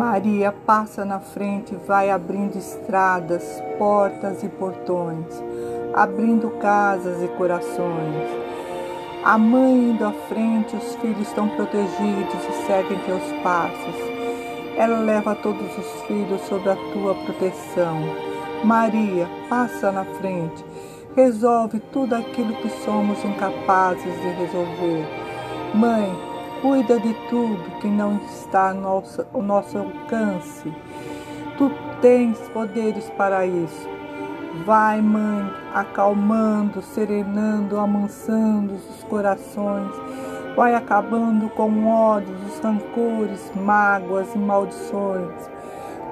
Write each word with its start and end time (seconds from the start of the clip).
Maria 0.00 0.50
passa 0.50 1.04
na 1.04 1.20
frente, 1.20 1.76
vai 1.86 2.08
abrindo 2.08 2.56
estradas, 2.56 3.62
portas 3.76 4.42
e 4.42 4.48
portões, 4.48 5.26
abrindo 5.92 6.48
casas 6.52 7.22
e 7.22 7.28
corações. 7.36 8.30
A 9.22 9.36
mãe 9.36 9.90
indo 9.90 10.06
à 10.06 10.12
frente, 10.26 10.74
os 10.74 10.94
filhos 10.94 11.28
estão 11.28 11.50
protegidos 11.50 12.48
e 12.48 12.66
seguem 12.66 12.98
teus 13.00 13.30
passos. 13.42 13.94
Ela 14.74 15.00
leva 15.00 15.34
todos 15.34 15.68
os 15.76 16.02
filhos 16.06 16.40
sob 16.48 16.66
a 16.66 16.76
tua 16.94 17.14
proteção. 17.16 18.00
Maria, 18.64 19.28
passa 19.50 19.92
na 19.92 20.06
frente, 20.06 20.64
resolve 21.14 21.78
tudo 21.92 22.14
aquilo 22.14 22.54
que 22.54 22.70
somos 22.86 23.22
incapazes 23.22 24.18
de 24.22 24.28
resolver. 24.30 25.06
Mãe, 25.74 26.29
cuida 26.60 26.98
de 26.98 27.14
tudo 27.28 27.78
que 27.80 27.88
não 27.88 28.16
está 28.28 28.70
ao 28.70 28.74
nosso, 28.74 29.26
ao 29.32 29.42
nosso 29.42 29.78
alcance. 29.78 30.72
Tu 31.56 31.70
tens 32.00 32.38
poderes 32.50 33.08
para 33.10 33.46
isso. 33.46 33.88
Vai, 34.64 35.00
mãe, 35.00 35.50
acalmando, 35.74 36.82
serenando, 36.82 37.78
amansando 37.78 38.74
os 38.74 39.04
corações. 39.04 39.90
Vai 40.56 40.74
acabando 40.74 41.48
com 41.50 41.86
ódios, 41.86 42.36
os 42.52 42.58
rancores, 42.60 43.52
mágoas 43.54 44.34
e 44.34 44.38
maldições. 44.38 45.50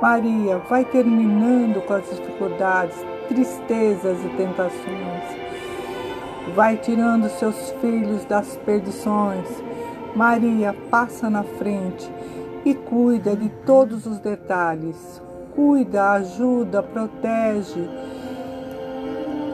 Maria, 0.00 0.58
vai 0.68 0.84
terminando 0.84 1.84
com 1.84 1.94
as 1.94 2.08
dificuldades, 2.08 2.96
tristezas 3.28 4.18
e 4.24 4.28
tentações. 4.36 5.38
Vai 6.54 6.76
tirando 6.76 7.28
seus 7.28 7.70
filhos 7.80 8.24
das 8.24 8.56
perdições. 8.58 9.67
Maria, 10.14 10.74
passa 10.90 11.28
na 11.30 11.42
frente 11.42 12.10
e 12.64 12.74
cuida 12.74 13.36
de 13.36 13.48
todos 13.64 14.06
os 14.06 14.18
detalhes. 14.18 15.22
Cuida, 15.54 16.12
ajuda, 16.12 16.82
protege 16.82 17.88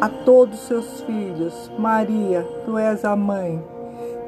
a 0.01 0.09
todos 0.09 0.61
seus 0.61 1.01
filhos. 1.03 1.71
Maria, 1.79 2.47
tu 2.65 2.77
és 2.77 3.05
a 3.05 3.17
mãe, 3.17 3.63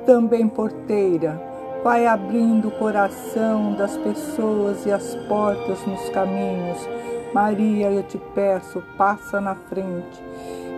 também 0.07 0.49
porteira. 0.49 1.41
Vai 1.85 2.07
abrindo 2.07 2.69
o 2.69 2.79
coração 2.79 3.75
das 3.75 3.97
pessoas 3.99 4.85
e 4.87 4.93
as 4.93 5.15
portas 5.29 5.87
nos 5.87 6.09
caminhos. 6.11 6.79
Maria, 7.37 7.91
eu 7.91 8.03
te 8.03 8.17
peço, 8.34 8.83
passa 8.97 9.42
na 9.42 9.55
frente 9.55 10.23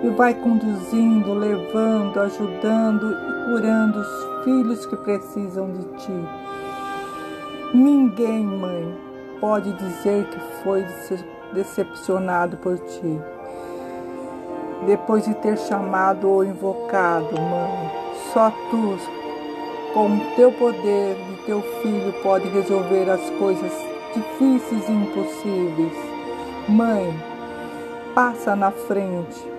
e 0.02 0.08
vai 0.08 0.34
conduzindo, 0.34 1.32
levando, 1.32 2.18
ajudando 2.18 3.12
e 3.12 3.44
curando 3.44 4.00
os 4.00 4.42
filhos 4.42 4.84
que 4.84 4.96
precisam 4.96 5.70
de 5.70 5.84
ti. 5.98 6.28
Ninguém, 7.72 8.44
mãe, 8.44 8.92
pode 9.40 9.72
dizer 9.74 10.24
que 10.24 10.40
foi 10.64 10.84
decepcionado 11.52 12.56
por 12.56 12.76
ti. 12.76 13.20
Depois 14.84 15.26
de 15.26 15.34
ter 15.34 15.56
chamado 15.58 16.28
ou 16.28 16.44
invocado, 16.44 17.40
mãe, 17.40 17.90
só 18.32 18.50
tu, 18.50 18.98
com 19.94 20.06
o 20.08 20.34
teu 20.34 20.50
poder 20.50 21.14
de 21.14 21.36
teu 21.46 21.62
filho, 21.82 22.12
pode 22.20 22.48
resolver 22.48 23.08
as 23.08 23.30
coisas 23.38 23.72
difíceis 24.12 24.88
e 24.88 24.92
impossíveis. 24.92 26.17
Mãe, 26.68 27.14
passa 28.14 28.54
na 28.54 28.70
frente 28.70 29.58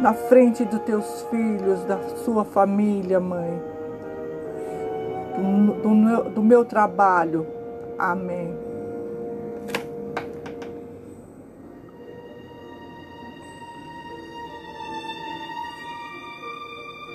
na 0.00 0.12
frente 0.12 0.64
dos 0.64 0.80
teus 0.80 1.22
filhos, 1.30 1.84
da 1.84 1.98
sua 2.24 2.44
família, 2.44 3.18
mãe, 3.18 3.62
do, 5.36 5.72
do, 5.74 6.30
do 6.30 6.42
meu 6.42 6.64
trabalho. 6.64 7.46
Amém. 7.98 8.54